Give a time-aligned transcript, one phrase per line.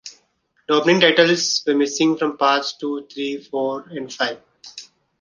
[0.67, 4.41] The opening titles were missing from Parts Two, Three, Four and Five.